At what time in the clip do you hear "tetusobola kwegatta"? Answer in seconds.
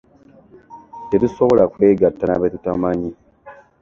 1.09-2.23